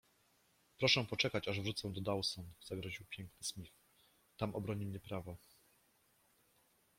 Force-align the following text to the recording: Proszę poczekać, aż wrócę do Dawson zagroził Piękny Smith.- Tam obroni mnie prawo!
Proszę 0.77 1.05
poczekać, 1.05 1.47
aż 1.47 1.61
wrócę 1.61 1.93
do 1.93 2.01
Dawson 2.01 2.51
zagroził 2.65 3.05
Piękny 3.09 3.43
Smith.- 3.43 3.73
Tam 4.37 4.55
obroni 4.55 4.85
mnie 4.85 4.99
prawo! 4.99 5.37